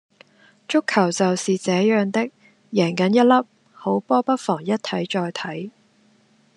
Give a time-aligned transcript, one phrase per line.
[0.67, 2.31] 足球就是這樣的,
[2.73, 5.69] 贏梗一凹,好波不妨一睇再睇